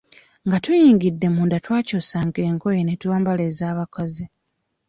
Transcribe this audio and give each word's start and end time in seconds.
Nga 0.45 0.57
tuyingidde 0.63 1.27
munda 1.35 1.57
twakyusanga 1.65 2.39
engoye 2.49 2.81
ne 2.83 2.95
twambala 3.01 3.41
ez'abakozi. 3.51 4.25